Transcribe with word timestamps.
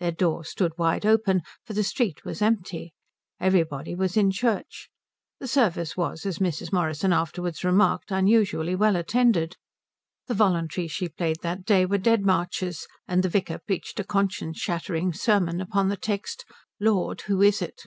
Their 0.00 0.12
door 0.12 0.44
stood 0.44 0.72
wide 0.78 1.04
open, 1.04 1.42
for 1.66 1.74
the 1.74 1.82
street 1.84 2.24
was 2.24 2.40
empty. 2.40 2.94
Everybody 3.38 3.94
was 3.94 4.16
in 4.16 4.30
church. 4.30 4.88
The 5.40 5.46
service 5.46 5.94
was, 5.94 6.24
as 6.24 6.38
Mrs. 6.38 6.72
Morrison 6.72 7.12
afterwards 7.12 7.62
remarked, 7.62 8.10
unusually 8.10 8.74
well 8.74 8.96
attended. 8.96 9.58
The 10.26 10.32
voluntaries 10.32 10.92
she 10.92 11.10
played 11.10 11.42
that 11.42 11.66
day 11.66 11.84
were 11.84 11.98
Dead 11.98 12.24
Marches, 12.24 12.86
and 13.06 13.22
the 13.22 13.28
vicar 13.28 13.58
preached 13.58 14.00
a 14.00 14.04
conscience 14.04 14.56
shattering 14.56 15.12
sermon 15.12 15.60
upon 15.60 15.90
the 15.90 15.98
text 15.98 16.46
"Lord, 16.80 17.20
who 17.26 17.42
is 17.42 17.60
it?" 17.60 17.82